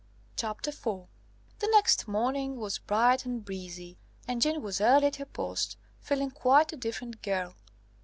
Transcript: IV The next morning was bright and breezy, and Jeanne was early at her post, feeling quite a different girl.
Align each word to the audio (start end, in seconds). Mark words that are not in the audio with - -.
IV 0.35 0.55
The 0.63 1.67
next 1.69 2.07
morning 2.07 2.55
was 2.55 2.79
bright 2.79 3.23
and 3.23 3.45
breezy, 3.45 3.99
and 4.27 4.41
Jeanne 4.41 4.63
was 4.63 4.81
early 4.81 5.05
at 5.05 5.17
her 5.17 5.27
post, 5.27 5.77
feeling 5.99 6.31
quite 6.31 6.73
a 6.73 6.75
different 6.75 7.21
girl. 7.21 7.53